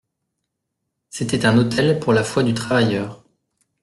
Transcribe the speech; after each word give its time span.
C'était 1.11 1.45
un 1.45 1.59
autel 1.59 1.99
pour 1.99 2.11
la 2.11 2.23
foi 2.23 2.41
du 2.41 2.55
travailleur. 2.55 3.23